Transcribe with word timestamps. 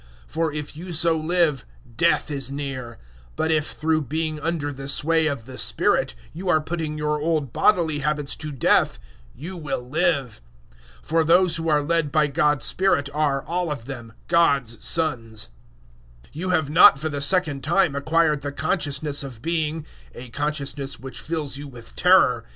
008:013 0.25 0.31
For 0.31 0.51
if 0.51 0.75
you 0.75 0.91
so 0.93 1.15
live, 1.15 1.63
death 1.95 2.31
is 2.31 2.51
near; 2.51 2.97
but 3.35 3.51
if, 3.51 3.67
through 3.73 4.01
being 4.01 4.39
under 4.39 4.73
the 4.73 4.87
sway 4.87 5.27
of 5.27 5.45
the 5.45 5.59
spirit, 5.59 6.15
you 6.33 6.49
are 6.49 6.59
putting 6.59 6.97
your 6.97 7.21
old 7.21 7.53
bodily 7.53 7.99
habits 7.99 8.35
to 8.37 8.51
death, 8.51 8.97
you 9.35 9.55
will 9.55 9.87
live. 9.87 10.41
008:014 11.01 11.05
For 11.07 11.23
those 11.23 11.57
who 11.57 11.69
are 11.69 11.83
led 11.83 12.11
by 12.11 12.25
God's 12.25 12.65
Spirit 12.65 13.11
are, 13.13 13.43
all 13.43 13.71
of 13.71 13.85
them, 13.85 14.13
God's 14.27 14.83
sons. 14.83 15.51
008:015 16.23 16.29
You 16.33 16.49
have 16.49 16.71
not 16.71 16.97
for 16.97 17.09
the 17.09 17.21
second 17.21 17.63
time 17.63 17.95
acquired 17.95 18.41
the 18.41 18.51
consciousness 18.51 19.23
of 19.23 19.43
being 19.43 19.85
a 20.15 20.29
consciousness 20.29 20.99
which 20.99 21.19
fills 21.21 21.57
you 21.57 21.67
with 21.67 21.95
terror. 21.95 22.43